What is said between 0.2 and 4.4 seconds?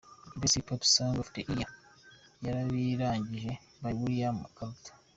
Best Hip Hop song of the year: Yarabirangije by Willy